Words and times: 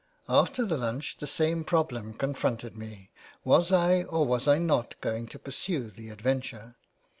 After 0.27 0.65
lunch 0.65 1.17
the 1.19 1.27
same 1.27 1.63
problem 1.63 2.15
confronted 2.15 2.75
me: 2.75 3.11
Was 3.43 3.71
I 3.71 4.01
or 4.05 4.25
was 4.25 4.47
I 4.47 4.57
not 4.57 4.99
going 4.99 5.27
to 5.27 5.37
pursue 5.37 5.91
the 5.91 6.09
adventure 6.09 6.75